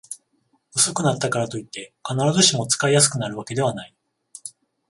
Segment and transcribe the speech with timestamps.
[0.73, 3.95] 薄くなったからといって、必ずしも使いやすくなるわけではない